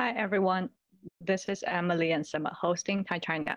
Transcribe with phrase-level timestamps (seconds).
[0.00, 0.70] Hi, everyone.
[1.20, 3.54] This is Emily and Summer hosting Thai China.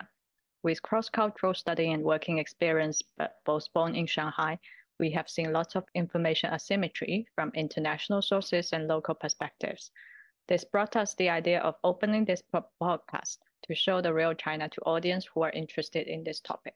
[0.62, 4.60] With cross-cultural study and working experience, but both born in Shanghai,
[5.00, 9.90] we have seen lots of information asymmetry from international sources and local perspectives.
[10.50, 14.82] This brought us the idea of opening this podcast to show the real China to
[14.82, 16.76] audience who are interested in this topic.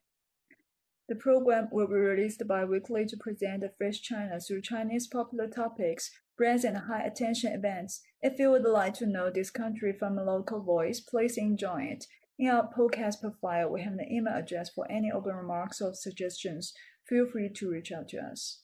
[1.09, 6.09] The program will be released bi-weekly to present the fresh China through Chinese popular topics,
[6.37, 8.01] brands, and high attention events.
[8.21, 12.05] If you would like to know this country from a local voice, please enjoy it.
[12.39, 16.73] In our podcast profile, we have an email address for any open remarks or suggestions.
[17.09, 18.61] Feel free to reach out to us.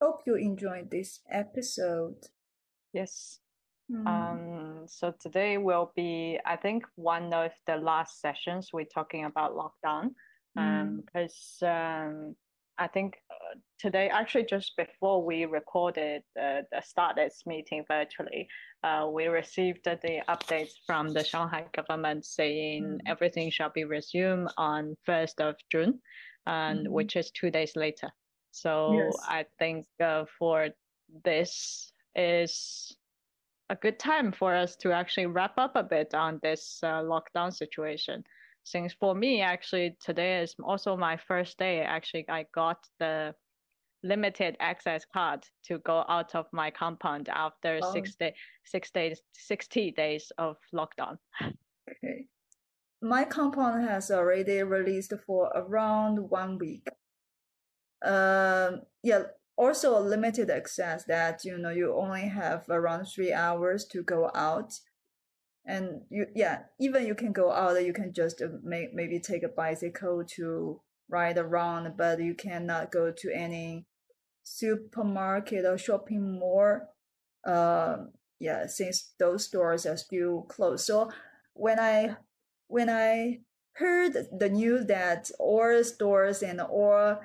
[0.00, 2.16] Hope you enjoyed this episode.
[2.92, 3.38] Yes.
[3.90, 4.06] Mm.
[4.06, 9.56] Um, so today will be, I think, one of the last sessions we're talking about
[9.56, 10.10] lockdown.
[10.56, 12.34] Um, because um,
[12.78, 13.14] I think
[13.78, 18.48] today, actually, just before we recorded uh, the started meeting virtually,
[18.82, 22.98] uh, we received the updates from the Shanghai government saying mm.
[23.06, 26.00] everything shall be resumed on 1st of June,
[26.46, 26.90] and mm.
[26.90, 28.10] which is two days later.
[28.50, 29.16] So yes.
[29.28, 30.68] I think uh, for
[31.24, 32.96] this is
[33.70, 37.52] a good time for us to actually wrap up a bit on this uh, lockdown
[37.52, 38.24] situation.
[38.64, 41.80] Since for me, actually, today is also my first day.
[41.80, 43.34] Actually, I got the
[44.02, 47.92] limited access card to go out of my compound after oh.
[47.92, 51.18] six, day, six days, 60 days of lockdown.
[51.42, 52.26] Okay.
[53.00, 56.88] My compound has already released for around one week.
[58.04, 59.22] Um, yeah,
[59.58, 64.72] also limited access that you know you only have around three hours to go out
[65.66, 69.42] and you yeah even you can go out you can just uh, may, maybe take
[69.42, 73.84] a bicycle to ride around but you cannot go to any
[74.56, 76.80] supermarket or shopping mall
[77.46, 77.96] uh,
[78.40, 81.10] yeah since those stores are still closed so
[81.54, 82.16] when i
[82.68, 83.38] when i
[83.72, 87.18] heard the news that all stores and all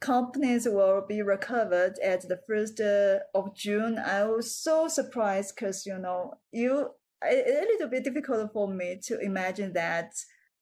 [0.00, 3.98] companies will be recovered at the first uh, of June.
[3.98, 6.90] I was so surprised because you know you
[7.22, 10.12] it's a little bit difficult for me to imagine that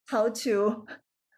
[0.06, 0.86] how to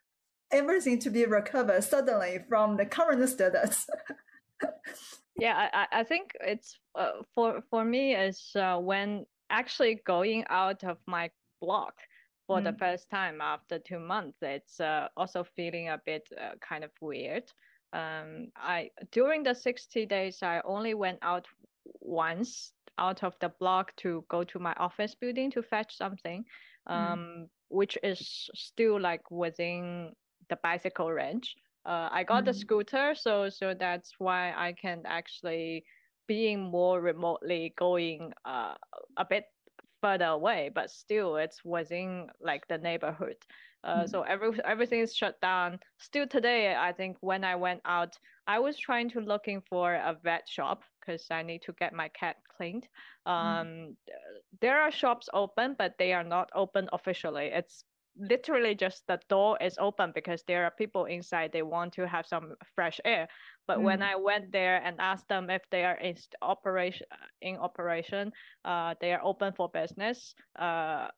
[0.53, 3.87] everything to be recovered suddenly from the current status.
[5.39, 10.85] yeah, I, I think it's uh, for for me is uh, when actually going out
[10.85, 11.31] of my
[11.61, 11.95] block
[12.47, 12.65] for mm.
[12.65, 14.39] the first time after two months.
[14.43, 17.45] It's uh, also feeling a bit uh, kind of weird
[17.93, 21.47] um, I during the 60 days, I only went out
[22.01, 26.45] once out of the block to go to my office building to fetch something,
[26.89, 26.95] mm.
[26.95, 27.49] um, mm.
[27.69, 30.13] which is still like within
[30.51, 31.55] the bicycle range.
[31.87, 32.47] Uh, I got mm.
[32.47, 35.85] the scooter, so so that's why I can actually
[36.27, 38.75] being more remotely going uh,
[39.17, 39.45] a bit
[40.01, 43.37] further away, but still it's within like the neighborhood.
[43.85, 44.11] Uh, mm.
[44.11, 45.79] So every everything is shut down.
[45.99, 50.17] Still today, I think when I went out, I was trying to looking for a
[50.23, 52.89] vet shop because I need to get my cat cleaned.
[53.27, 53.33] Mm.
[53.33, 53.95] Um, mm.
[54.61, 57.47] There are shops open, but they are not open officially.
[57.47, 57.85] It's
[58.19, 62.27] literally just the door is open because there are people inside they want to have
[62.27, 63.29] some fresh air
[63.67, 63.83] but mm.
[63.83, 67.07] when i went there and asked them if they are in operation
[67.43, 68.33] in operation
[68.65, 71.09] uh, they are open for business uh,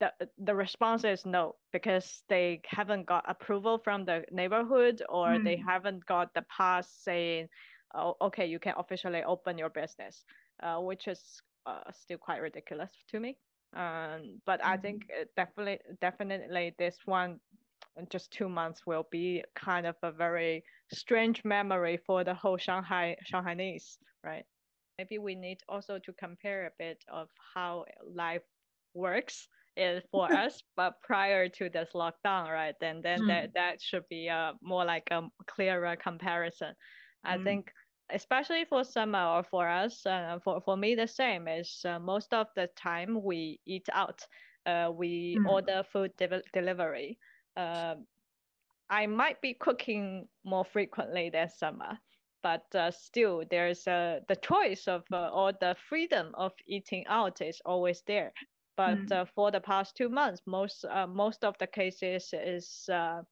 [0.00, 5.44] the the response is no because they haven't got approval from the neighborhood or mm.
[5.44, 7.46] they haven't got the pass saying
[7.94, 10.24] oh, okay you can officially open your business
[10.62, 11.20] uh, which is
[11.66, 13.36] uh, still quite ridiculous to me
[13.74, 15.22] um, but i think mm-hmm.
[15.36, 17.38] definitely definitely this one
[18.10, 20.62] just two months will be kind of a very
[20.92, 24.44] strange memory for the whole shanghai shanghainese right
[24.98, 27.84] maybe we need also to compare a bit of how
[28.14, 28.42] life
[28.94, 32.74] works is for us, but prior to this lockdown, right?
[32.80, 33.28] Then then mm.
[33.28, 36.74] that that should be a more like a clearer comparison.
[37.24, 37.44] I mm.
[37.44, 37.72] think
[38.10, 42.32] especially for summer or for us, uh, for for me the same is uh, most
[42.32, 44.26] of the time we eat out.
[44.66, 45.48] Uh, we mm.
[45.48, 47.18] order food de- delivery.
[47.56, 47.94] Uh,
[48.90, 51.98] I might be cooking more frequently than summer,
[52.42, 57.40] but uh, still there's uh, the choice of uh, or the freedom of eating out
[57.40, 58.32] is always there
[58.76, 59.12] but mm.
[59.12, 63.22] uh, for the past two months, most uh, most of the cases is uh,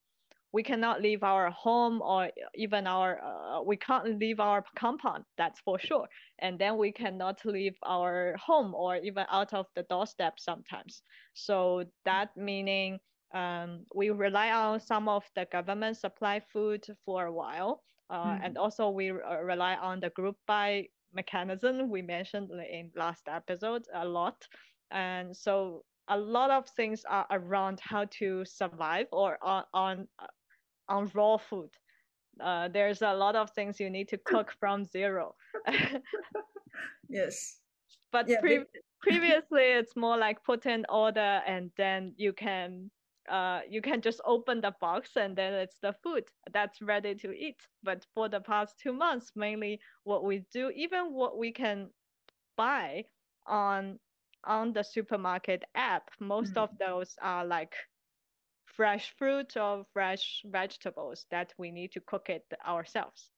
[0.54, 5.24] we cannot leave our home or even our uh, we can't leave our compound.
[5.36, 6.06] That's for sure.
[6.38, 11.02] And then we cannot leave our home or even out of the doorstep sometimes.
[11.34, 13.00] So that meaning
[13.34, 18.40] um, we rely on some of the government supply food for a while, uh, mm.
[18.44, 23.82] and also we uh, rely on the group buy mechanism we mentioned in last episode
[23.94, 24.46] a lot.
[24.92, 30.06] And so a lot of things are around how to survive or on on,
[30.88, 31.70] on raw food.
[32.40, 35.34] Uh, there's a lot of things you need to cook from zero.
[37.08, 37.58] yes.
[38.10, 38.64] But yeah, pre-
[39.02, 42.90] previously, it's more like put in order and then you can
[43.30, 47.32] uh, you can just open the box and then it's the food that's ready to
[47.32, 47.56] eat.
[47.82, 51.88] But for the past two months, mainly what we do, even what we can
[52.56, 53.04] buy
[53.46, 53.98] on
[54.46, 56.64] on the supermarket app, most mm-hmm.
[56.64, 57.74] of those are like
[58.76, 63.30] fresh fruit or fresh vegetables that we need to cook it ourselves.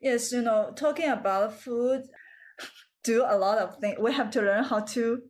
[0.00, 2.02] Yes, you know, talking about food,
[3.04, 3.98] do a lot of things.
[4.00, 5.22] We have to learn how to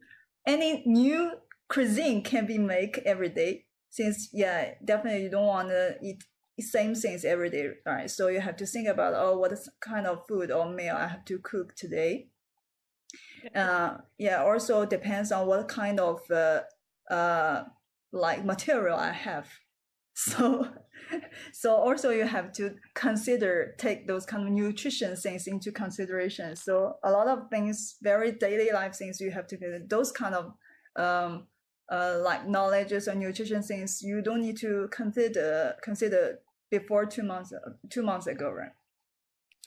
[0.47, 1.33] any new
[1.69, 3.67] cuisine can be made every day.
[3.91, 6.25] Since yeah, definitely you don't want to eat
[6.61, 8.11] same things every day, right?
[8.11, 11.25] So you have to think about oh, what kind of food or meal I have
[11.27, 12.29] to cook today.
[13.55, 16.61] Uh, yeah, also depends on what kind of uh,
[17.11, 17.65] uh,
[18.13, 19.49] like material I have.
[20.15, 20.69] So,
[21.55, 26.55] so also you have to consider take those kind of nutrition things into consideration.
[26.55, 30.35] So a lot of things, very daily life things, you have to consider those kind
[30.35, 30.53] of
[30.97, 31.47] um,
[31.91, 36.39] uh, like knowledges or nutrition things you don't need to consider consider
[36.71, 37.53] before two months
[37.91, 38.73] two months ago, right?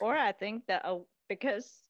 [0.01, 0.99] Or I think that uh,
[1.29, 1.84] because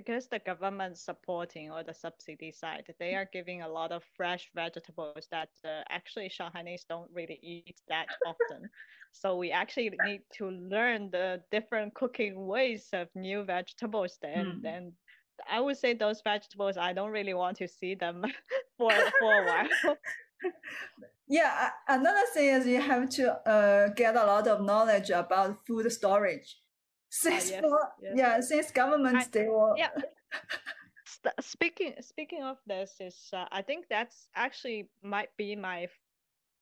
[0.00, 4.48] because the government supporting or the subsidy side, they are giving a lot of fresh
[4.54, 8.70] vegetables that uh, actually Shanghainese don't really eat that often.
[9.12, 14.18] so we actually need to learn the different cooking ways of new vegetables.
[14.22, 14.62] Then, mm.
[14.62, 14.92] then
[15.50, 18.24] I would say those vegetables, I don't really want to see them
[18.78, 19.96] for for a while.
[21.28, 25.92] yeah, another thing is you have to uh, get a lot of knowledge about food
[25.92, 26.56] storage
[27.10, 27.62] since uh, yes,
[28.00, 28.12] yes.
[28.16, 29.90] yeah since governments I, they will yeah
[31.40, 35.88] speaking speaking of this is uh, i think that's actually might be my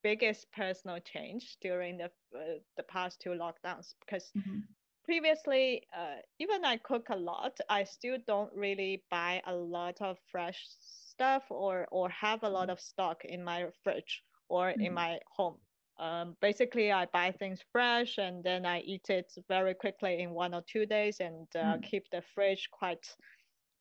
[0.03, 4.61] biggest personal change during the uh, the past two lockdowns because mm-hmm.
[5.05, 10.17] previously uh, even i cook a lot i still don't really buy a lot of
[10.31, 12.71] fresh stuff or or have a lot mm-hmm.
[12.71, 14.81] of stock in my fridge or mm-hmm.
[14.81, 15.59] in my home
[15.99, 20.55] um, basically, I buy things fresh and then I eat it very quickly in one
[20.55, 21.83] or two days and uh, mm.
[21.83, 23.05] keep the fridge quite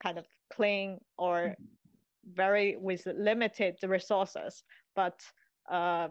[0.01, 1.55] kind of clean or mm.
[2.33, 4.63] very with limited resources.
[4.95, 5.19] But
[5.71, 6.07] uh,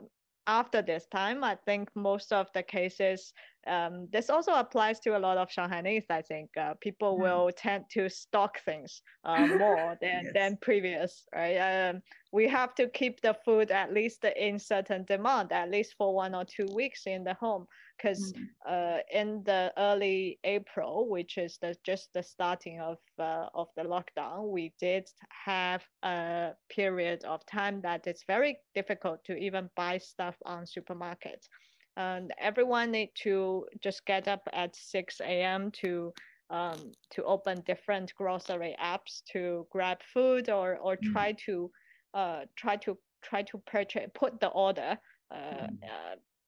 [0.46, 3.32] after this time, I think most of the cases,
[3.66, 6.10] um, this also applies to a lot of Shanghainese.
[6.10, 7.22] I think uh, people mm.
[7.22, 10.32] will tend to stock things uh, more than, yes.
[10.34, 11.56] than previous, right?
[11.56, 12.02] Um,
[12.32, 16.34] we have to keep the food at least in certain demand, at least for one
[16.34, 17.66] or two weeks in the home.
[17.96, 18.46] Because mm.
[18.68, 23.82] uh, in the early April, which is the, just the starting of uh, of the
[23.82, 29.96] lockdown, we did have a period of time that it's very difficult to even buy
[29.96, 31.48] stuff on supermarkets
[31.96, 35.70] and everyone need to just get up at 6 a.m.
[35.72, 36.12] to
[36.48, 41.12] um, to open different grocery apps to grab food or or mm.
[41.12, 41.70] try to
[42.14, 44.97] uh, try to try to purchase put the order
[45.32, 45.78] uh, mm.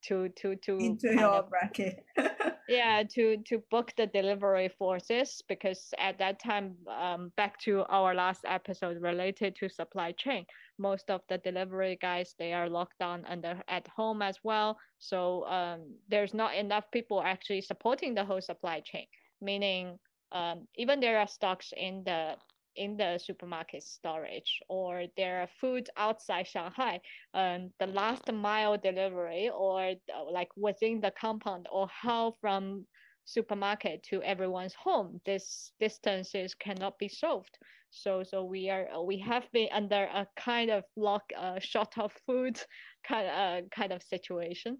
[0.08, 2.04] To to to into your of, bracket.
[2.68, 8.14] yeah, to to book the delivery forces because at that time, um, back to our
[8.14, 10.46] last episode related to supply chain,
[10.78, 14.78] most of the delivery guys they are locked down and they're at home as well.
[14.98, 19.06] So um, there's not enough people actually supporting the whole supply chain.
[19.40, 19.98] Meaning,
[20.32, 22.34] um, even there are stocks in the
[22.78, 27.00] in the supermarket storage or there are food outside Shanghai,
[27.35, 32.87] um, the last mile delivery or uh, like within the compound or how from
[33.25, 37.58] supermarket to everyone's home, this distances cannot be solved.
[37.90, 42.12] So so we are we have been under a kind of lock uh, short of
[42.26, 42.61] food
[43.08, 44.78] kind uh, kind of situation.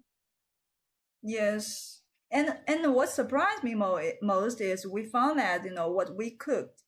[1.21, 2.01] Yes.
[2.31, 3.75] And and what surprised me
[4.21, 6.83] most is we found that you know what we cooked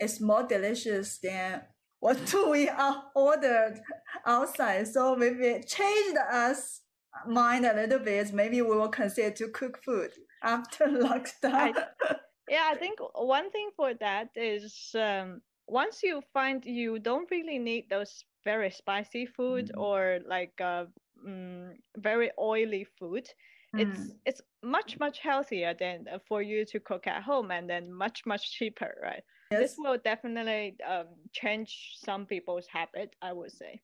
[0.00, 1.62] is more delicious than
[2.00, 2.18] what
[2.50, 2.70] we
[3.14, 3.80] ordered
[4.26, 4.88] outside.
[4.88, 6.82] So maybe changed us
[7.26, 8.32] mind a little bit.
[8.32, 10.10] Maybe we will consider to cook food
[10.42, 11.74] after lockdown.
[11.76, 12.14] I,
[12.48, 17.58] yeah, I think one thing for that is um, once you find you don't really
[17.58, 19.80] need those very spicy food mm-hmm.
[19.80, 20.84] or like uh,
[21.26, 23.28] mm, very oily food.
[23.76, 23.80] Mm.
[23.80, 27.92] It's it's much much healthier than uh, for you to cook at home and then
[27.92, 29.22] much much cheaper, right?
[29.50, 29.60] Yes.
[29.60, 33.80] This will definitely um, change some people's habit, I would say.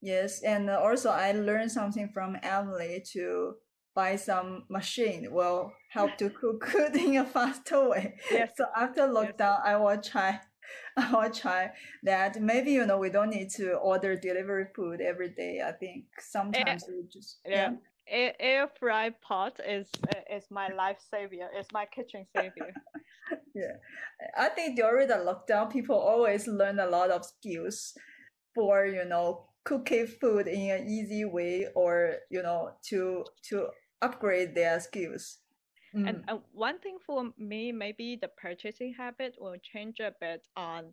[0.00, 3.54] Yes, and also I learned something from Emily to
[3.94, 8.14] buy some machine will help to cook food in a faster way.
[8.30, 8.50] Yes.
[8.56, 9.60] So after lockdown, yes.
[9.64, 10.40] I will try.
[10.96, 11.70] I will try
[12.04, 12.40] that.
[12.40, 15.62] Maybe you know we don't need to order delivery food every day.
[15.66, 17.70] I think sometimes we just yeah.
[17.70, 17.76] yeah.
[18.06, 19.88] Air, air fry pot is
[20.30, 21.48] is my life savior.
[21.54, 22.72] It's my kitchen savior.
[23.54, 23.76] yeah,
[24.36, 27.94] I think during the lockdown, people always learn a lot of skills
[28.54, 33.68] for you know cooking food in an easy way or you know to to
[34.02, 35.38] upgrade their skills.
[35.94, 36.08] Mm.
[36.08, 40.92] and uh, one thing for me maybe the purchasing habit will change a bit on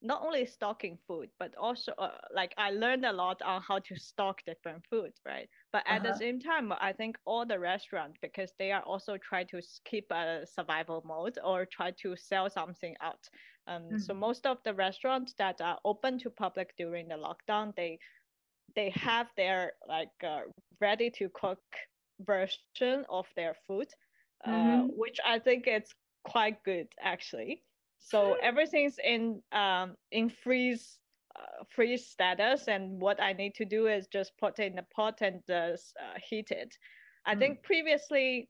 [0.00, 3.96] not only stocking food but also uh, like i learned a lot on how to
[3.96, 6.12] stock different food, right but at uh-huh.
[6.12, 10.10] the same time i think all the restaurants because they are also try to keep
[10.10, 13.28] a survival mode or try to sell something out
[13.66, 13.98] um, mm-hmm.
[13.98, 17.98] So most of the restaurants that are open to public during the lockdown, they
[18.74, 20.42] they have their like uh,
[20.80, 21.60] ready to cook
[22.20, 23.88] version of their food,
[24.44, 24.86] uh, mm-hmm.
[24.96, 27.62] which I think it's quite good actually.
[27.98, 30.98] So everything's in um, in freeze
[31.36, 34.86] uh, freeze status, and what I need to do is just put it in the
[34.94, 35.76] pot and uh,
[36.28, 36.74] heat it.
[37.26, 37.38] I mm.
[37.38, 38.48] think previously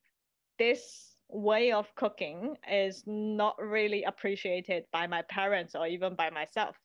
[0.58, 6.76] this way of cooking is not really appreciated by my parents or even by myself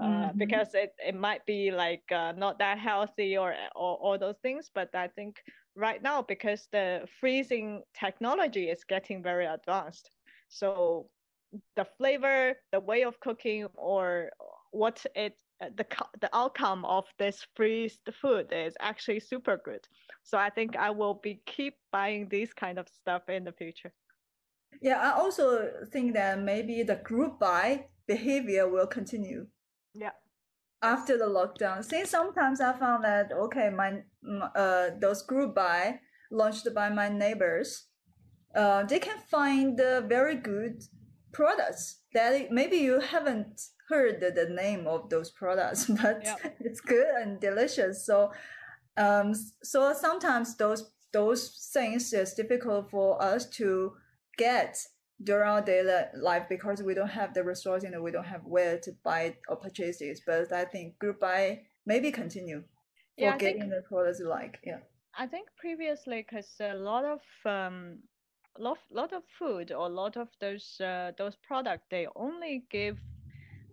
[0.00, 0.38] uh, mm-hmm.
[0.38, 4.70] because it, it might be like uh, not that healthy or, or all those things
[4.74, 5.36] but i think
[5.74, 10.10] right now because the freezing technology is getting very advanced
[10.48, 11.06] so
[11.76, 14.30] the flavor the way of cooking or
[14.72, 15.34] what it
[15.76, 15.86] the
[16.20, 19.86] the outcome of this freezed food is actually super good.
[20.22, 23.92] So I think I will be keep buying these kind of stuff in the future.
[24.82, 29.46] Yeah, I also think that maybe the group buy behavior will continue.
[29.94, 30.10] Yeah.
[30.82, 34.02] After the lockdown, since sometimes I found that okay, my
[34.54, 37.86] uh those group buy launched by my neighbors,
[38.54, 40.82] uh they can find uh, very good
[41.32, 46.56] products that maybe you haven't heard the name of those products, but yep.
[46.60, 48.04] it's good and delicious.
[48.04, 48.32] So,
[48.96, 53.92] um, so sometimes those those things is difficult for us to
[54.36, 54.76] get
[55.22, 58.78] during our daily life because we don't have the resource, and we don't have where
[58.78, 60.20] to buy or purchase this.
[60.26, 62.60] But I think group buy maybe continue
[63.18, 64.78] for yeah, getting think, the products you like yeah.
[65.16, 67.98] I think previously, because a lot of um,
[68.58, 72.98] lot lot of food or a lot of those uh, those products they only give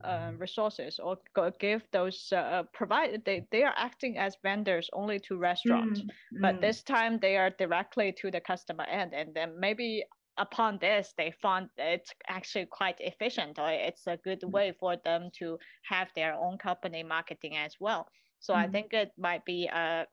[0.04, 1.18] uh, resources or
[1.60, 6.10] give those uh, provide they, they are acting as vendors only to restaurants mm,
[6.42, 6.62] but mm.
[6.62, 10.04] this time they are directly to the customer end and then maybe
[10.38, 14.52] upon this they found it's actually quite efficient or it's a good mm.
[14.52, 18.08] way for them to have their own company marketing as well
[18.40, 18.58] so mm.
[18.58, 20.06] i think it might be a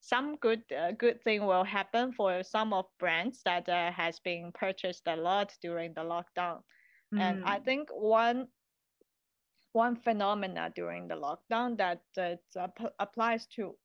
[0.00, 4.52] some good uh, good thing will happen for some of brands that uh, has been
[4.54, 6.58] purchased a lot during the lockdown
[7.14, 7.20] mm.
[7.20, 7.64] and i mm.
[7.64, 8.46] think one
[9.76, 12.66] one phenomena during the lockdown that uh,
[12.98, 13.76] applies to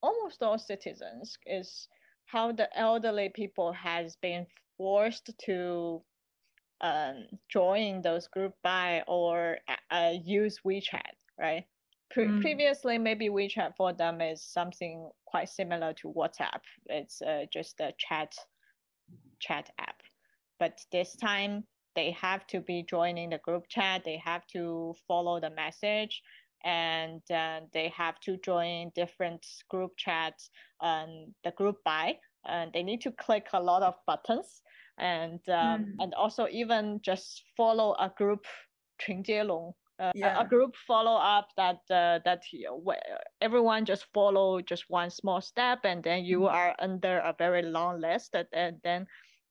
[0.00, 1.88] almost all citizens is
[2.26, 4.46] how the elderly people has been
[4.78, 6.00] forced to
[6.80, 9.58] um, join those group buy or
[9.90, 11.64] uh, use WeChat, right?
[12.12, 12.40] Pre- mm.
[12.40, 16.62] Previously, maybe WeChat for them is something quite similar to WhatsApp.
[16.86, 18.32] It's uh, just a chat
[19.40, 20.00] chat app,
[20.60, 21.64] but this time
[21.96, 26.22] they have to be joining the group chat they have to follow the message
[26.64, 30.50] and uh, they have to join different group chats
[30.80, 32.14] um, the group buy
[32.48, 34.62] and they need to click a lot of buttons
[34.98, 35.92] and um, mm.
[35.98, 38.44] and also even just follow a group
[39.98, 40.40] uh, yeah.
[40.40, 42.42] a, group follow up that uh, that
[43.40, 46.54] everyone just follow just one small step and then you mm-hmm.
[46.54, 49.06] are under a very long list and, and then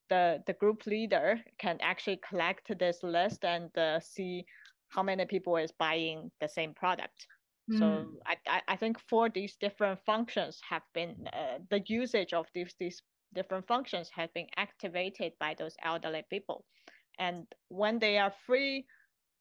[0.10, 4.46] the the group leader can actually collect this list and uh, see
[4.90, 7.28] how many people is buying the same product
[7.72, 7.80] mm.
[7.80, 12.76] so I, I think for these different functions have been uh, the usage of these
[12.80, 13.02] these
[13.34, 16.66] different functions have been activated by those elderly people
[17.20, 18.86] and when they are free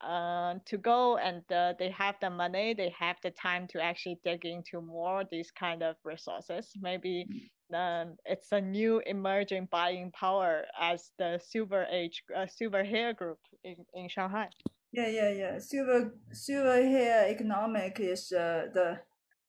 [0.01, 4.19] uh, to go and uh, they have the money, they have the time to actually
[4.25, 6.73] dig into more these kind of resources.
[6.81, 7.27] Maybe
[7.73, 13.39] um, it's a new emerging buying power as the silver age, uh, silver hair group
[13.63, 14.49] in, in Shanghai.
[14.93, 15.59] Yeah, yeah, yeah.
[15.59, 19.01] Silver silver hair economic is uh, the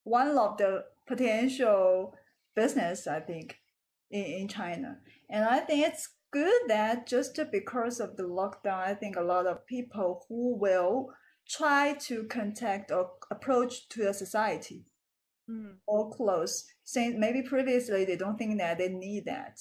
[0.04, 2.14] one of the potential
[2.56, 3.58] business I think
[4.10, 4.98] in, in China,
[5.30, 9.46] and I think it's good that just because of the lockdown, I think a lot
[9.46, 11.10] of people who will
[11.48, 14.86] try to contact or approach to the society
[15.50, 15.76] mm.
[15.86, 16.66] or close.
[16.86, 19.60] Since maybe previously they don't think that they need that,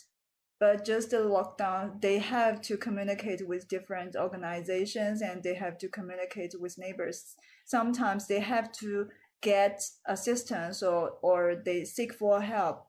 [0.60, 5.88] but just the lockdown, they have to communicate with different organizations and they have to
[5.88, 7.34] communicate with neighbors.
[7.64, 9.08] Sometimes they have to
[9.40, 12.86] get assistance or or they seek for help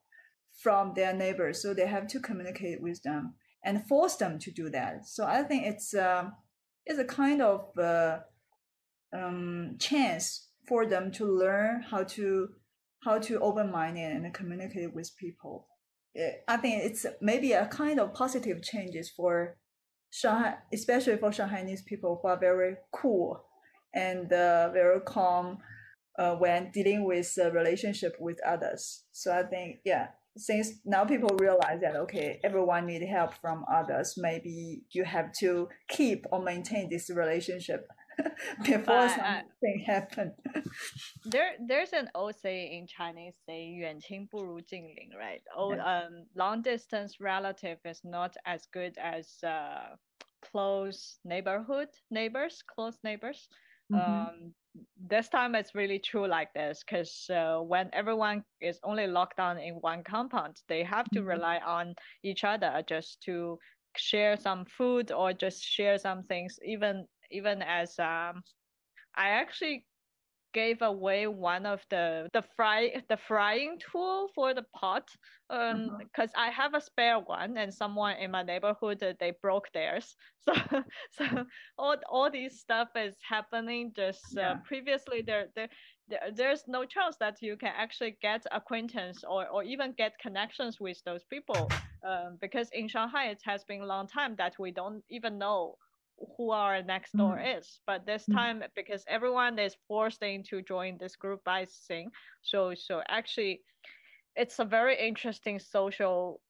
[0.62, 4.70] from their neighbors, so they have to communicate with them and force them to do
[4.70, 5.08] that.
[5.08, 6.34] So I think it's um,
[6.86, 8.20] it's a kind of uh,
[9.14, 12.50] um, chance for them to learn how to
[13.06, 15.68] how to open minded and communicate with people.
[16.48, 19.58] I think it's maybe a kind of positive changes for
[20.12, 23.46] Shanghai, especially for Shanghainese people who are very cool
[23.94, 25.60] and uh, very calm
[26.18, 29.04] uh, when dealing with a relationship with others.
[29.12, 30.08] So I think, yeah,
[30.38, 35.70] since now people realize that okay everyone need help from others maybe you have to
[35.88, 37.88] keep or maintain this relationship
[38.64, 40.32] before uh, something happened.
[41.26, 45.42] there, there's an old saying in Chinese saying "yuan qin bu ru jin lin," right?
[45.56, 46.04] Oh, yeah.
[46.06, 49.96] um, long distance relative is not as good as uh,
[50.52, 53.48] close neighborhood neighbors, close neighbors.
[53.92, 54.12] Mm-hmm.
[54.12, 54.54] Um,
[55.08, 59.58] this time it's really true like this because uh, when everyone is only locked down
[59.58, 61.30] in one compound, they have to mm-hmm.
[61.30, 61.94] rely on
[62.24, 63.58] each other just to
[63.98, 68.44] share some food or just share some things even even as um,
[69.16, 69.86] I actually
[70.56, 75.06] gave away one of the the fry the frying tool for the pot
[75.50, 76.48] um because uh-huh.
[76.48, 80.16] I have a spare one and someone in my neighborhood uh, they broke theirs
[80.48, 80.54] so
[81.18, 81.26] so
[81.78, 84.54] all all these stuff is happening just uh, yeah.
[84.66, 85.68] previously there there
[86.36, 91.02] there's no chance that you can actually get acquaintance or, or even get connections with
[91.06, 91.70] those people
[92.08, 95.76] um, because in shanghai it has been a long time that we don't even know
[96.38, 97.58] who our next door mm.
[97.58, 97.80] is.
[97.88, 98.34] But this mm.
[98.34, 102.10] time, because everyone is forced into join this group by Sing,
[102.42, 103.62] so so actually,
[104.36, 106.42] it's a very interesting social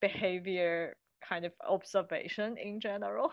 [0.00, 3.32] behavior kind of observation in general.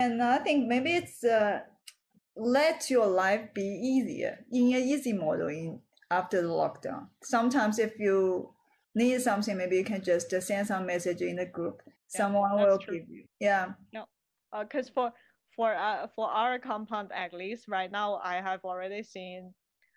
[0.00, 1.60] And I think maybe it's uh,
[2.36, 7.08] let your life be easier in an easy model in after the lockdown.
[7.22, 8.50] Sometimes if you
[8.94, 11.82] need something, maybe you can just send some message in the group.
[11.86, 12.98] Yeah, Someone will true.
[12.98, 13.24] give you.
[13.38, 13.72] Yeah.
[13.92, 14.06] No,
[14.58, 15.12] because uh, for
[15.56, 19.52] for uh, for our compound at least right now I have already seen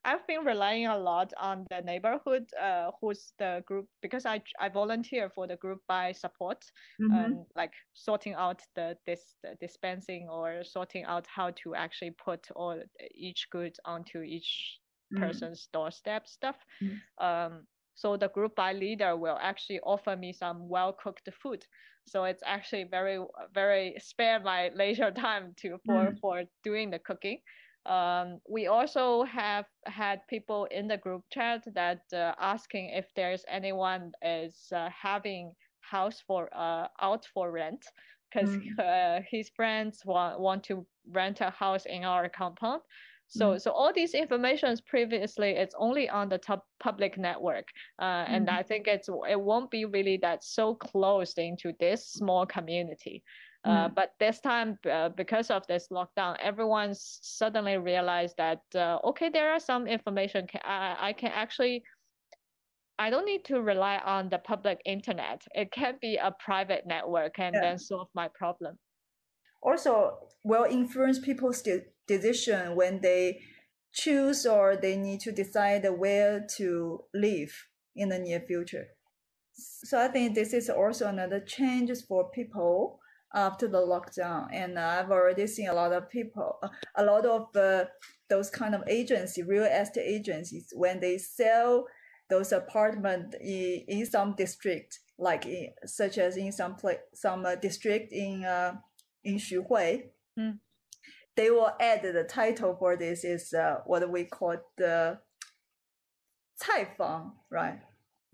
[0.06, 4.70] I've been relying a lot on the neighborhood uh who's the group because I I
[4.70, 6.64] volunteer for the group buy support
[7.02, 7.14] mm-hmm.
[7.14, 12.52] um like sorting out the this the dispensing or sorting out how to actually put
[12.56, 12.82] all
[13.16, 14.80] each good onto each
[15.14, 15.24] mm-hmm.
[15.24, 17.26] person's doorstep stuff mm-hmm.
[17.26, 21.66] um so the group buy leader will actually offer me some well cooked food
[22.06, 23.20] so it's actually very
[23.54, 26.20] very spare my leisure time to for mm.
[26.20, 27.40] for doing the cooking
[27.86, 33.44] um, we also have had people in the group chat that uh, asking if there's
[33.50, 35.52] anyone is uh, having
[35.82, 37.86] house for uh, out for rent
[38.34, 38.80] because mm.
[38.80, 42.82] Uh, his friends want, want to rent a house in our compound
[43.34, 43.62] so, mm.
[43.62, 47.68] so all these informations previously it's only on the top public network,
[48.00, 48.54] uh, and mm.
[48.54, 53.24] I think it's it won't be really that so closed into this small community.
[53.66, 53.96] Uh, mm.
[53.96, 59.52] but this time, uh, because of this lockdown, everyone suddenly realized that uh, okay, there
[59.52, 61.84] are some information I, I can actually.
[63.00, 65.42] I don't need to rely on the public internet.
[65.56, 67.62] It can be a private network and yeah.
[67.62, 68.78] then solve my problem.
[69.64, 71.64] Also, will influence people's
[72.06, 73.40] decision when they
[73.94, 78.88] choose or they need to decide where to live in the near future.
[79.54, 83.00] So I think this is also another change for people
[83.34, 84.48] after the lockdown.
[84.52, 86.60] And I've already seen a lot of people,
[86.96, 87.86] a lot of uh,
[88.30, 91.86] those kind of agencies, real estate agencies, when they sell
[92.30, 97.56] those apartment in, in some district, like in, such as in some place, some uh,
[97.56, 98.74] district in uh,
[99.24, 100.04] in Xuhui.
[100.38, 100.60] Mm
[101.36, 105.18] they will add the title for this is uh, what we call the
[106.62, 107.80] 菜房, right?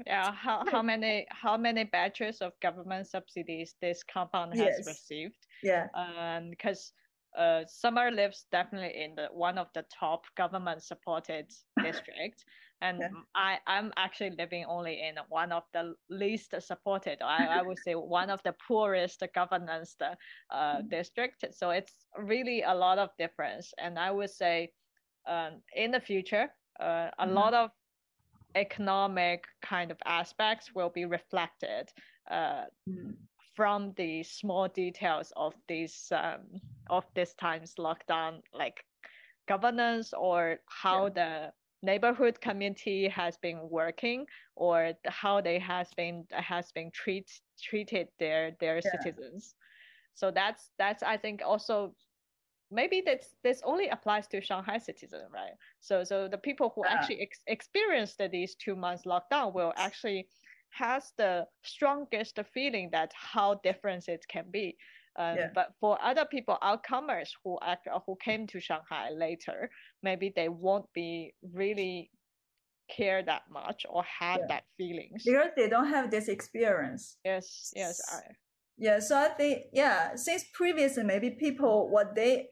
[0.06, 4.88] Yeah, how, how many how many batches of government subsidies this compound has yes.
[4.88, 5.48] received?
[5.62, 6.94] Yeah, um, because
[7.38, 11.48] uh, Summer lives definitely in the one of the top government supported
[11.84, 12.46] district,
[12.82, 13.08] and yeah.
[13.36, 17.22] I I'm actually living only in one of the least supported.
[17.22, 20.16] I, I would say one of the poorest governance uh,
[20.54, 20.88] mm-hmm.
[20.88, 21.46] district.
[21.52, 24.72] So it's really a lot of difference, and I would say,
[25.28, 26.48] um, in the future,
[26.80, 27.34] uh, a mm-hmm.
[27.34, 27.72] lot of
[28.56, 31.90] economic kind of aspects will be reflected
[32.32, 33.14] uh, mm.
[33.56, 38.84] from the small details of these um, of this time's lockdown, like
[39.48, 41.14] governance or how yeah.
[41.14, 47.30] the neighborhood community has been working or how they has been uh, has been treat
[47.62, 48.92] treated their their yeah.
[48.92, 49.56] citizens.
[50.16, 51.94] So that's that's i think also
[52.72, 55.54] maybe that's this only applies to shanghai citizen right?
[55.80, 60.28] So so the people who actually ex- experienced these two months lockdown will actually
[60.72, 64.78] has the strongest feeling that how different it can be
[65.20, 65.48] um, yeah.
[65.54, 69.70] But for other people, outcomers who act, who came to Shanghai later,
[70.02, 72.10] maybe they won't be really
[72.90, 74.46] care that much or have yeah.
[74.48, 77.18] that feelings because they don't have this experience.
[77.26, 78.02] Yes, yes.
[78.12, 78.20] I...
[78.78, 82.48] Yeah, so I think yeah, since previously maybe people what they,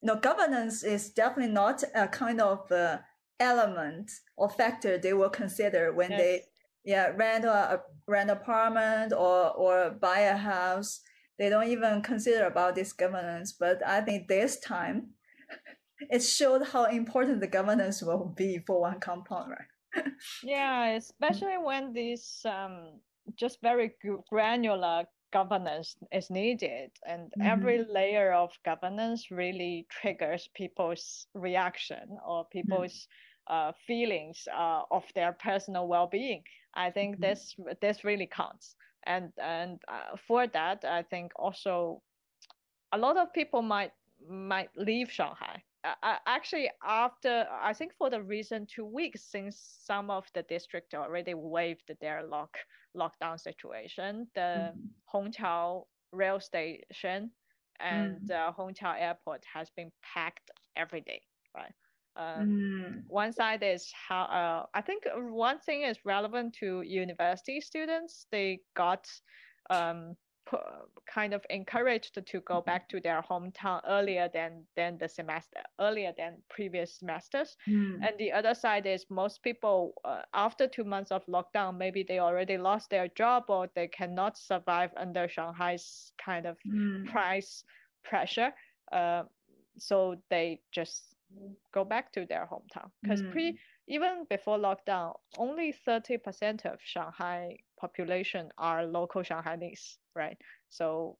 [0.00, 2.98] you know, governance is definitely not a kind of uh,
[3.40, 6.20] element or factor they will consider when yes.
[6.20, 6.40] they
[6.84, 11.00] yeah rent a rent apartment or or buy a house
[11.40, 13.56] they don't even consider about this governance.
[13.58, 15.14] But I think this time,
[16.10, 20.04] it showed how important the governance will be for one compound, right?
[20.44, 23.00] yeah, especially when this um,
[23.36, 23.92] just very
[24.28, 27.46] granular governance is needed and mm-hmm.
[27.46, 33.06] every layer of governance really triggers people's reaction or people's
[33.48, 33.68] mm-hmm.
[33.68, 36.42] uh, feelings uh, of their personal well-being
[36.74, 37.30] i think mm-hmm.
[37.30, 42.02] this this really counts and and uh, for that i think also
[42.92, 43.92] a lot of people might
[44.28, 50.10] might leave shanghai uh, actually after i think for the recent two weeks since some
[50.10, 52.56] of the district already waived their lock
[52.96, 55.16] lockdown situation the mm-hmm.
[55.16, 57.30] hongqiao rail station
[57.80, 58.32] and mm-hmm.
[58.32, 61.20] uh, hongqiao airport has been packed every day
[61.54, 61.74] right
[62.20, 63.02] um, mm.
[63.08, 68.26] One side is how uh, I think one thing is relevant to university students.
[68.30, 69.08] They got
[69.70, 70.16] um,
[71.12, 76.12] kind of encouraged to go back to their hometown earlier than than the semester earlier
[76.16, 77.94] than previous semesters mm.
[78.02, 82.18] and the other side is most people uh, after two months of lockdown maybe they
[82.18, 87.06] already lost their job or they cannot survive under shanghai's kind of mm.
[87.06, 87.64] price
[88.02, 88.50] pressure
[88.92, 89.22] uh,
[89.78, 91.14] so they just
[91.72, 93.30] go back to their hometown because mm.
[93.32, 100.36] pre even before lockdown only 30% of shanghai population are local shanghainese right
[100.68, 101.16] so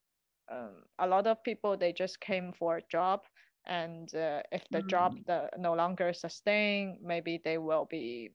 [0.52, 3.20] um, a lot of people they just came for a job
[3.66, 4.88] and uh, if the mm.
[4.88, 8.30] job the, no longer sustain maybe they will be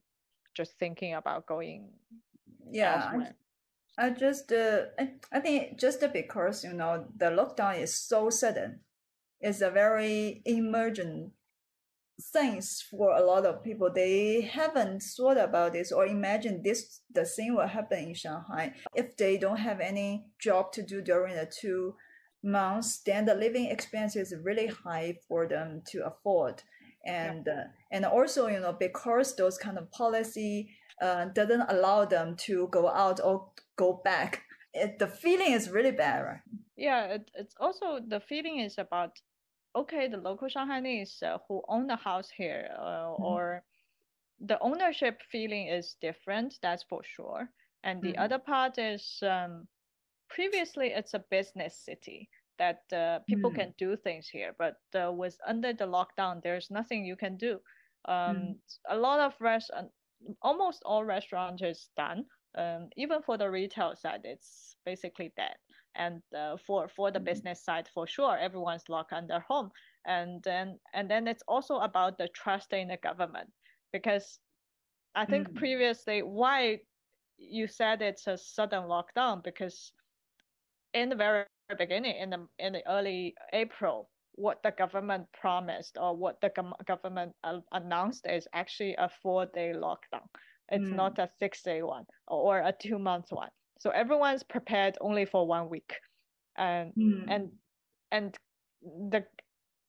[0.55, 1.89] just thinking about going
[2.71, 3.35] yeah elsewhere.
[3.97, 4.85] I just uh,
[5.31, 8.81] I think just because you know the lockdown is so sudden,
[9.39, 11.31] it's a very emergent
[12.21, 13.89] things for a lot of people.
[13.93, 18.73] They haven't thought about this or imagined this the same will happen in Shanghai.
[18.93, 21.95] If they don't have any job to do during the two
[22.43, 26.63] months, then the living expense is really high for them to afford.
[27.06, 30.69] And uh, and also, you know, because those kind of policy
[31.01, 34.41] uh, doesn't allow them to go out or go back,
[34.73, 36.41] it, the feeling is really bad, right?
[36.75, 39.19] Yeah, it, it's also the feeling is about
[39.75, 43.23] okay, the local Shanghainese uh, who own the house here, uh, mm-hmm.
[43.23, 43.63] or
[44.39, 47.49] the ownership feeling is different, that's for sure.
[47.83, 48.21] And the mm-hmm.
[48.21, 49.67] other part is um,
[50.29, 53.59] previously it's a business city that uh, people mm-hmm.
[53.59, 57.59] can do things here, but uh, with under the lockdown, there's nothing you can do.
[58.07, 58.55] Um, mm.
[58.89, 59.89] a lot of restaurant,
[60.41, 62.25] almost all restaurants is done.
[62.57, 65.57] Um, even for the retail side, it's basically dead
[65.95, 67.25] and uh, for for the mm-hmm.
[67.25, 69.69] business side for sure everyone's locked on their home
[70.05, 73.49] and then and then it's also about the trust in the government
[73.91, 74.39] because
[75.15, 75.55] i think mm.
[75.55, 76.77] previously why
[77.38, 79.91] you said it's a sudden lockdown because
[80.93, 81.45] in the very
[81.77, 86.51] beginning in the in the early april what the government promised or what the
[86.86, 87.34] government
[87.71, 90.27] announced is actually a four day lockdown
[90.69, 90.95] it's mm.
[90.95, 95.47] not a six day one or a two month one so everyone's prepared only for
[95.47, 95.93] one week
[96.57, 97.25] and mm.
[97.27, 97.49] and
[98.11, 98.38] and
[99.09, 99.23] the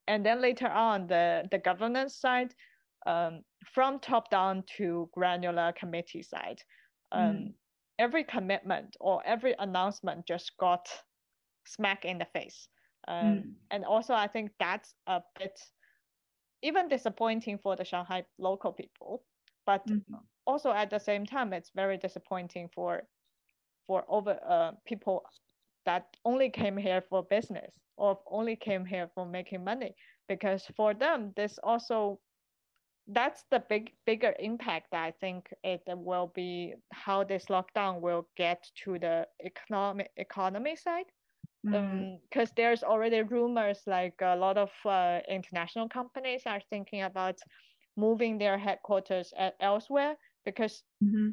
[0.09, 2.55] and then later on the the governance side
[3.07, 6.61] um, from top down to granular committee side
[7.12, 7.53] um, mm.
[7.99, 10.88] every commitment or every announcement just got
[11.66, 12.68] smack in the face
[13.09, 13.42] um, mm.
[13.70, 15.59] and also i think that's a bit
[16.62, 19.22] even disappointing for the shanghai local people
[19.66, 20.03] but mm.
[20.46, 23.03] also at the same time it's very disappointing for
[23.87, 25.22] for over uh, people
[25.85, 29.94] that only came here for business or only came here for making money
[30.29, 32.18] because for them this also
[33.09, 38.66] that's the big bigger impact i think it will be how this lockdown will get
[38.75, 41.07] to the economic economy side
[41.64, 42.40] because mm-hmm.
[42.40, 47.37] um, there's already rumors like a lot of uh, international companies are thinking about
[47.96, 51.31] moving their headquarters elsewhere because mm-hmm.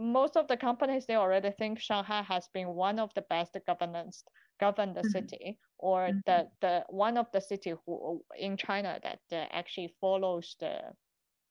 [0.00, 4.24] Most of the companies they already think Shanghai has been one of the best governance
[4.58, 5.10] governed the mm-hmm.
[5.10, 6.18] city or mm-hmm.
[6.26, 10.80] the the one of the city who in China that uh, actually follows the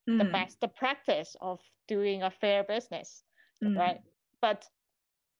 [0.08, 0.18] mm.
[0.18, 3.22] the best practice of doing a fair business,
[3.62, 3.76] mm.
[3.76, 4.00] right?
[4.40, 4.64] But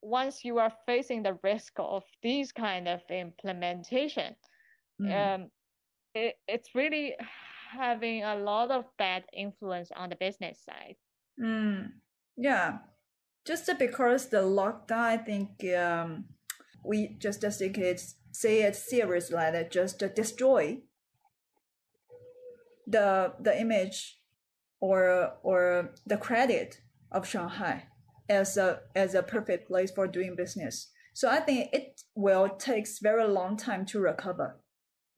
[0.03, 4.35] once you are facing the risk of these kind of implementation,
[5.01, 5.13] mm.
[5.13, 5.51] um,
[6.15, 7.15] it, it's really
[7.73, 10.97] having a lot of bad influence on the business side.
[11.41, 11.91] Mm.
[12.37, 12.79] Yeah,
[13.47, 16.27] just because the lockdown, I think um,
[16.85, 20.79] we just think it's say it seriously, like just destroy
[22.87, 24.21] the the image
[24.81, 26.81] or or the credit
[27.13, 27.85] of Shanghai
[28.29, 30.91] as a as a perfect place for doing business.
[31.13, 34.61] So I think it will takes very long time to recover.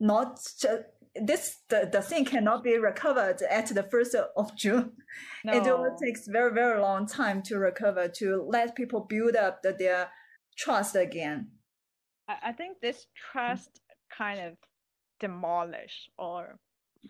[0.00, 4.92] Not just, this the, the thing cannot be recovered at the first of June.
[5.44, 5.53] No.
[5.53, 9.72] It will takes very very long time to recover to let people build up the,
[9.72, 10.11] their
[10.57, 11.48] trust again.
[12.29, 13.81] I think this trust
[14.16, 14.57] kind of
[15.20, 16.59] demolish or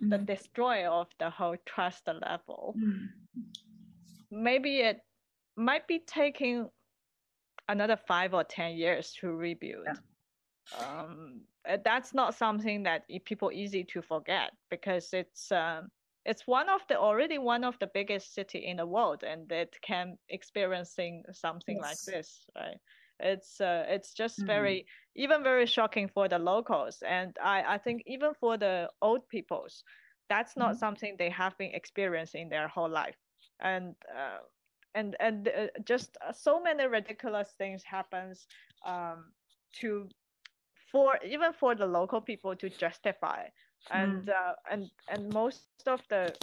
[0.03, 0.11] mm.
[0.11, 2.75] the destroy of the whole trust level.
[2.77, 3.09] Mm.
[4.31, 5.01] Maybe it
[5.57, 6.69] might be taking
[7.69, 9.85] another five or ten years to rebuild.
[9.87, 9.95] Yeah.
[10.79, 11.43] Um,
[11.85, 15.91] that's not something that people easy to forget because it's um,
[16.25, 19.77] it's one of the already one of the biggest city in the world and it
[19.83, 21.85] can experiencing something yes.
[21.85, 22.77] like this right
[23.21, 24.47] it's uh, it's just mm-hmm.
[24.47, 29.29] very even very shocking for the locals and i i think even for the old
[29.29, 29.85] peoples
[30.29, 30.79] that's not mm-hmm.
[30.79, 33.17] something they have been experiencing their whole life
[33.61, 34.39] and uh,
[34.95, 38.47] and and uh, just uh, so many ridiculous things happens
[38.87, 39.33] um,
[39.81, 40.09] to
[40.93, 43.47] for even for the local people to justify.
[43.91, 44.29] And mm.
[44.29, 46.35] uh, and and most of the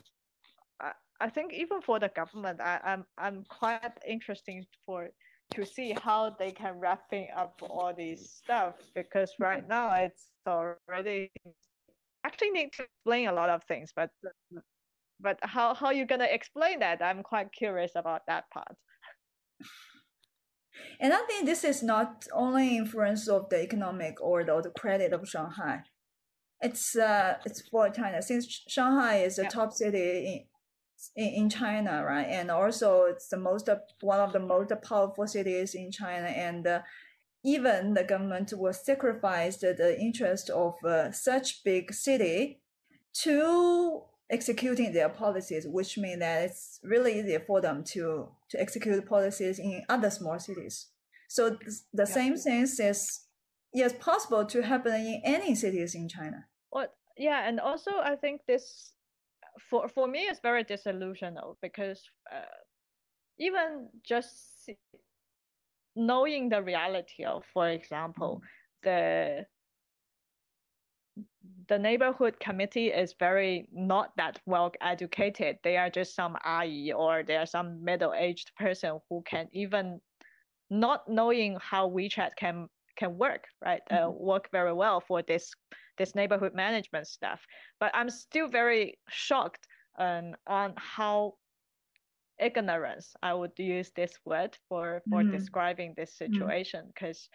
[0.81, 5.09] I, I think even for the government I, I'm I'm quite interesting for
[5.55, 11.31] to see how they can wrapping up all these stuff because right now it's already
[12.25, 14.09] actually need to explain a lot of things but
[15.21, 17.01] but how how you gonna explain that?
[17.01, 18.75] I'm quite curious about that part
[20.99, 25.13] and i think this is not only influence of the economic or the, the credit
[25.13, 25.81] of shanghai
[26.61, 29.49] it's uh it's for china since shanghai is the yeah.
[29.49, 30.45] top city
[31.15, 32.27] in, in China, right?
[32.27, 33.69] And also it's the most
[34.01, 36.81] one of the most powerful cities in China, and uh,
[37.43, 42.61] even the government will sacrifice the interest of uh, such big city
[43.13, 49.05] to executing their policies, which means that it's really easy for them to to execute
[49.05, 50.87] policies in other small cities.
[51.29, 51.57] So
[51.93, 53.21] the same thing is
[53.73, 56.45] yes possible to happen in any cities in China.
[56.71, 58.93] Well, yeah, and also I think this
[59.69, 62.01] for for me is very disillusional because
[62.33, 62.57] uh,
[63.37, 64.69] even just
[65.95, 68.41] knowing the reality of for example
[68.83, 69.45] the
[71.69, 77.23] the neighborhood committee is very not that well educated they are just some ai or
[77.23, 80.01] they are some middle-aged person who can even
[80.69, 84.07] not knowing how wechat can can work right uh, mm-hmm.
[84.07, 85.53] uh, work very well for this
[85.99, 87.45] this neighborhood management stuff.
[87.79, 89.67] But I'm still very shocked
[89.99, 91.35] um, on how
[92.39, 95.31] ignorance I would use this word for for mm.
[95.31, 96.17] describing this mm.
[96.17, 97.29] situation because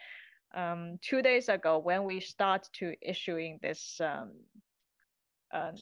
[0.55, 4.31] um, two days ago when we start to issuing this um,
[5.53, 5.75] um,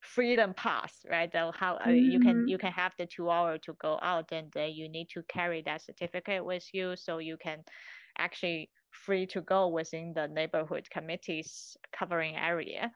[0.00, 2.48] freedom pass right how uh, you can mm-hmm.
[2.48, 5.62] you can have the two hour to go out and uh, you need to carry
[5.62, 7.58] that certificate with you so you can
[8.18, 12.90] actually free to go within the neighborhood committees covering area.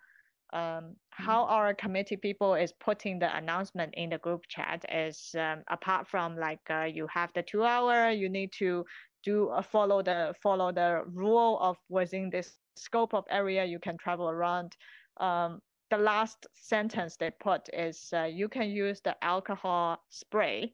[0.53, 1.55] Um, how mm-hmm.
[1.55, 6.37] our committee people is putting the announcement in the group chat is um, apart from
[6.37, 8.85] like uh, you have the two hour, you need to
[9.23, 13.97] do uh, follow the follow the rule of within this scope of area you can
[13.99, 14.77] travel around.
[15.19, 20.73] Um, the last sentence they put is uh, you can use the alcohol spray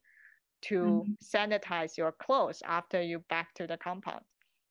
[0.62, 1.12] to mm-hmm.
[1.22, 4.22] sanitize your clothes after you back to the compound.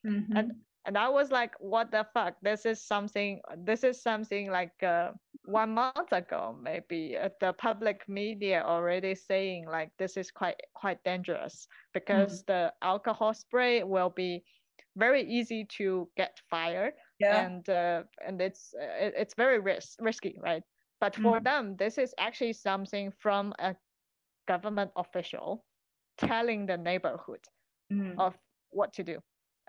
[0.06, 0.38] Mm-hmm.
[0.38, 0.52] And
[0.88, 2.36] and I was like, what the fuck?
[2.42, 3.42] This is something.
[3.58, 5.12] This is something like uh,
[5.44, 11.04] one month ago, maybe uh, the public media already saying like this is quite quite
[11.04, 12.54] dangerous because mm-hmm.
[12.54, 14.44] the alcohol spray will be
[14.96, 16.94] very easy to get fired.
[17.20, 17.46] Yeah.
[17.46, 20.64] And uh, and it's uh, it's very risk risky, right?
[21.02, 21.44] But for mm-hmm.
[21.44, 23.76] them, this is actually something from a
[24.48, 25.66] government official
[26.18, 27.44] telling the neighborhood
[27.92, 28.16] mm.
[28.18, 28.34] of
[28.72, 29.20] what to do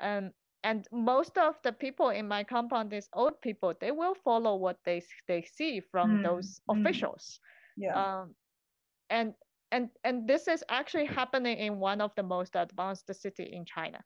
[0.00, 0.30] and
[0.68, 4.78] and most of the people in my compound is old people they will follow what
[4.84, 6.22] they they see from mm.
[6.22, 6.80] those mm.
[6.80, 7.40] officials
[7.76, 8.34] yeah um,
[9.10, 9.34] and
[9.70, 14.00] and and this is actually happening in one of the most advanced city in China.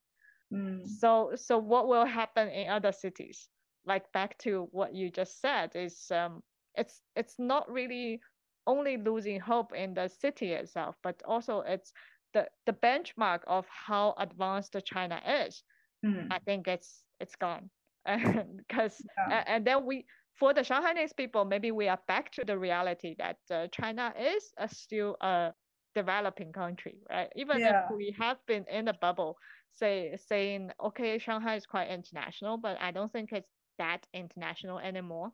[0.53, 0.87] Mm.
[0.87, 3.49] So so what will happen in other cities?
[3.87, 6.43] Like back to what you just said is um
[6.75, 8.21] it's it's not really
[8.67, 11.93] only losing hope in the city itself, but also it's
[12.35, 15.63] the the benchmark of how advanced China is.
[16.05, 16.29] Mm.
[16.31, 17.71] I think it's it's gone
[18.07, 19.45] because yeah.
[19.47, 20.05] and then we
[20.39, 24.53] for the Shanghainese people, maybe we are back to the reality that uh, China is
[24.59, 25.53] a, still a
[25.95, 27.29] developing country, right?
[27.37, 27.85] Even yeah.
[27.85, 29.37] if we have been in a bubble,
[29.73, 35.33] say saying okay, Shanghai is quite international, but I don't think it's that international anymore.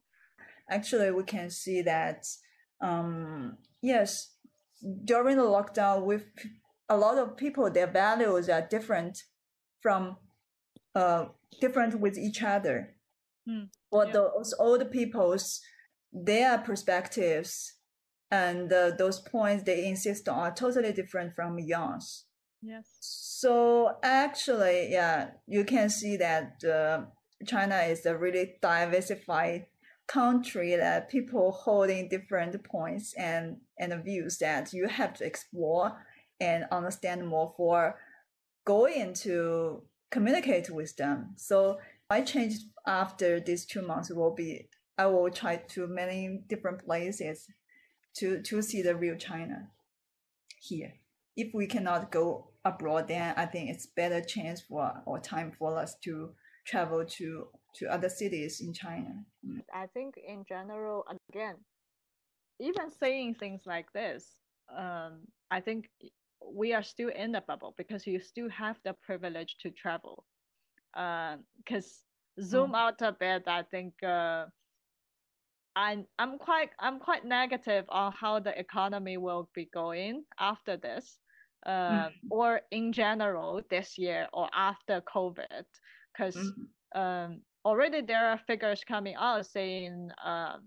[0.71, 2.27] Actually, we can see that.
[2.81, 4.35] Um, yes,
[5.05, 6.25] during the lockdown, with
[6.89, 9.23] a lot of people, their values are different
[9.81, 10.17] from
[10.99, 11.25] uh
[11.61, 12.95] different with each other.
[13.49, 14.13] Mm, For yeah.
[14.13, 15.61] those old people's,
[16.13, 17.75] their perspectives
[18.31, 22.25] and uh, those points they insist on are totally different from yours.
[22.63, 22.87] Yes.
[23.01, 27.03] So actually, yeah, you can see that uh,
[27.47, 29.67] China is a really diversified
[30.07, 35.93] country that people holding different points and and views that you have to explore
[36.41, 37.97] and understand more for
[38.65, 41.35] going to communicate with them.
[41.37, 41.79] So
[42.11, 42.55] my change
[42.87, 47.47] after these two months will be I will try to many different places
[48.17, 49.71] to to see the real China
[50.61, 50.95] here.
[51.37, 55.79] If we cannot go abroad, then I think it's better chance for or time for
[55.79, 56.31] us to
[56.67, 59.25] travel to to other cities in China.
[59.73, 61.57] I think in general, again,
[62.59, 64.27] even saying things like this,
[64.77, 65.89] um, I think
[66.53, 70.25] we are still in the bubble because you still have the privilege to travel.
[70.93, 72.03] Because
[72.39, 72.77] uh, zoom mm.
[72.77, 74.47] out a bit, I think uh,
[75.77, 81.19] I'm I'm quite I'm quite negative on how the economy will be going after this,
[81.67, 82.11] uh, mm.
[82.31, 85.65] or in general this year or after COVID,
[86.13, 87.01] because mm.
[87.01, 90.63] um, already there are figures coming out saying um,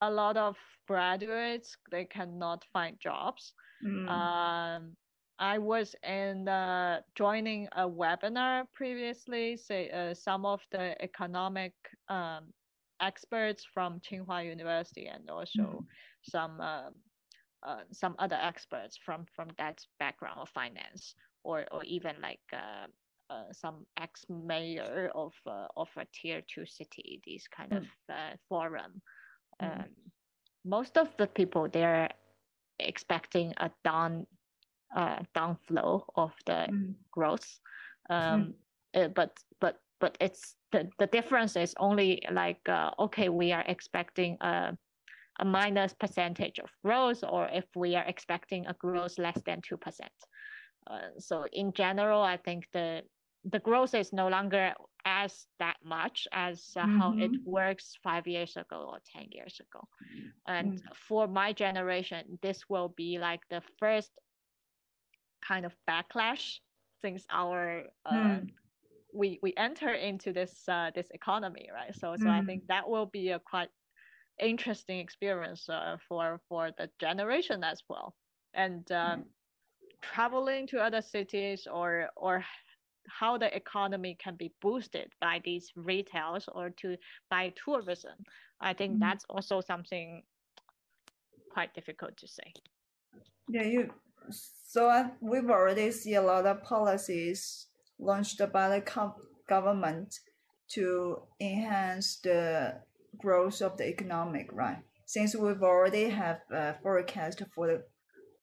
[0.00, 0.56] a lot of
[0.86, 3.52] graduates they cannot find jobs.
[3.84, 4.08] Mm.
[4.08, 4.96] Um,
[5.38, 11.74] I was in uh, joining a webinar previously, say uh, some of the economic
[12.08, 12.52] um,
[13.00, 15.84] experts from Tsinghua University and also mm-hmm.
[16.22, 16.90] some uh,
[17.66, 22.86] uh, some other experts from from that background of finance or or even like uh,
[23.28, 27.84] uh some ex mayor of uh, of a tier two city, these kind mm-hmm.
[27.84, 29.02] of uh, forum.
[29.62, 29.80] Mm-hmm.
[29.80, 29.86] Um,
[30.64, 32.08] most of the people they're
[32.78, 34.26] expecting a down
[34.94, 36.94] uh, downflow of the mm.
[37.10, 37.58] growth.
[38.10, 38.54] Um,
[38.94, 39.14] mm.
[39.14, 44.36] but but but it's the, the difference is only like uh, okay we are expecting
[44.40, 44.76] a,
[45.40, 50.00] a minus percentage of growth or if we are expecting a growth less than 2%
[50.90, 53.02] uh, so in general i think the
[53.50, 56.98] the growth is no longer as that much as uh, mm-hmm.
[56.98, 57.50] how it mm-hmm.
[57.50, 59.86] works five years ago or 10 years ago
[60.48, 60.80] and mm.
[61.08, 64.10] for my generation this will be like the first
[65.46, 66.58] kind of backlash
[67.02, 68.48] since our uh, mm
[69.16, 71.94] we we enter into this uh, this economy, right?
[71.94, 72.30] So so mm.
[72.30, 73.70] I think that will be a quite
[74.40, 78.14] interesting experience uh, for for the generation as well.
[78.54, 79.24] And um, mm.
[80.02, 82.44] traveling to other cities or or
[83.08, 86.96] how the economy can be boosted by these retails or to
[87.30, 88.16] by tourism,
[88.60, 89.00] I think mm.
[89.00, 90.22] that's also something
[91.52, 92.52] quite difficult to say.
[93.48, 93.92] Yeah, you.
[94.30, 99.12] So uh, we've already see a lot of policies launched by the
[99.48, 100.14] government
[100.68, 102.80] to enhance the
[103.18, 104.78] growth of the economic, right?
[105.06, 107.82] Since we've already have a forecast for the,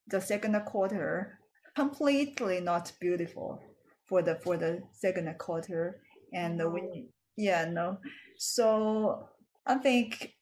[0.08, 1.38] the second quarter,
[1.76, 3.60] completely not beautiful
[4.06, 6.00] for the for the second quarter,
[6.32, 7.98] and we yeah no,
[8.38, 9.28] so
[9.66, 10.34] I think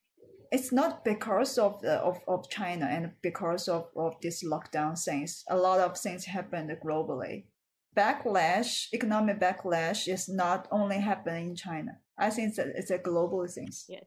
[0.51, 5.45] it's not because of the of, of China and because of, of this lockdown things.
[5.49, 7.45] A lot of things happened globally
[7.97, 11.99] backlash, economic backlash, is not only happening in China.
[12.18, 13.70] I think it's a, it's a global thing.
[13.89, 14.05] Yes,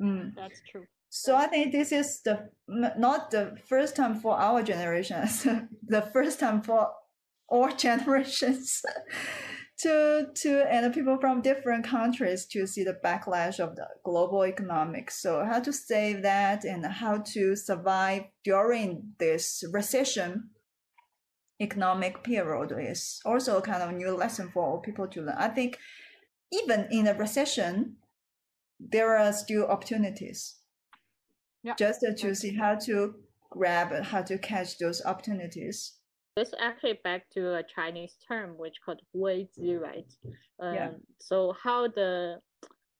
[0.00, 0.32] mm.
[0.36, 0.84] that's true.
[1.08, 5.26] So I think this is the not the first time for our generation,
[5.86, 6.90] the first time for
[7.48, 8.82] all generations
[9.78, 15.20] to to and people from different countries to see the backlash of the global economics.
[15.20, 20.50] So how to save that and how to survive during this recession
[21.60, 25.36] economic period is also a kind of new lesson for people to learn.
[25.38, 25.78] I think
[26.52, 27.96] even in a recession,
[28.78, 30.56] there are still opportunities.
[31.62, 31.74] Yeah.
[31.78, 33.14] Just to see how to
[33.50, 35.94] grab, how to catch those opportunities.
[36.36, 40.12] This actually back to a Chinese term which called 危机, right?
[40.60, 40.90] Um, yeah.
[41.18, 42.40] So how the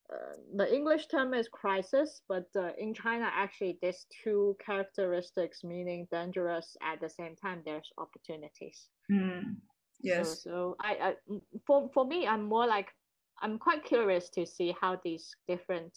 [0.08, 6.06] uh, the English term is crisis, but uh, in China, actually, there's two characteristics meaning
[6.12, 7.60] dangerous at the same time.
[7.64, 8.88] There's opportunities.
[9.10, 9.56] Mm.
[10.00, 10.42] Yes.
[10.44, 11.14] So, so I, I,
[11.66, 12.88] for for me, I'm more like
[13.42, 15.92] I'm quite curious to see how these different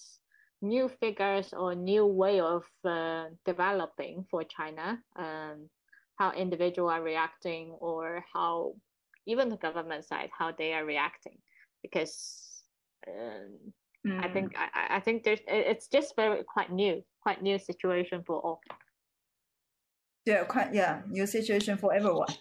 [0.62, 5.70] new figures or new way of uh, developing for China, um,
[6.20, 8.74] how individual are reacting or how
[9.26, 11.38] even the government side how they are reacting,
[11.82, 12.64] because
[13.08, 13.72] um,
[14.06, 14.24] mm.
[14.24, 18.36] I think I, I think there's it's just very quite new, quite new situation for
[18.40, 18.60] all.
[20.26, 22.28] Yeah, quite yeah, new situation for everyone.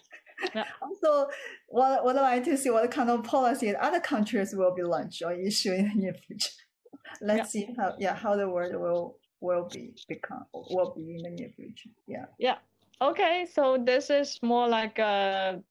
[0.55, 0.63] Yeah.
[0.81, 1.29] also,
[1.67, 5.21] what what I like to see what kind of policies other countries will be launched
[5.21, 6.51] or issued in the near future.
[7.21, 7.65] Let's yeah.
[7.65, 11.49] see how yeah how the world will will be become will be in the near
[11.49, 11.89] future.
[12.07, 12.27] Yeah.
[12.37, 12.55] Yeah.
[13.01, 15.61] Okay, so this is more like a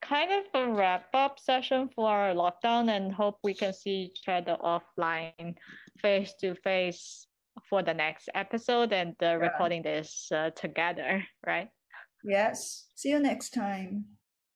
[0.00, 4.28] kind of a wrap up session for our lockdown and hope we can see each
[4.28, 5.54] other offline
[6.00, 7.26] face to face
[7.68, 9.32] for the next episode and uh, yeah.
[9.34, 11.68] recording this uh, together, right?
[12.24, 12.86] Yes.
[12.94, 14.04] See you next time.